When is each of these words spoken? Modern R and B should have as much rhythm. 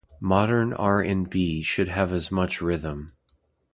Modern 0.19 0.73
R 0.73 0.99
and 1.01 1.29
B 1.29 1.61
should 1.61 1.87
have 1.89 2.11
as 2.11 2.31
much 2.31 2.59
rhythm. 2.59 3.13